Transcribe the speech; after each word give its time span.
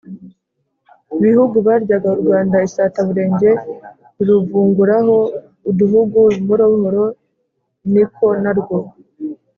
bihugu 1.23 1.55
byaryaga 1.65 2.07
u 2.15 2.19
rwanda 2.21 2.55
isataburenge, 2.67 3.51
biruvunguraho 4.15 5.15
uduhugu 5.69 6.19
buhoro 6.41 6.63
buhoro, 6.73 7.03
niko 7.91 8.27
narwo 8.43 8.77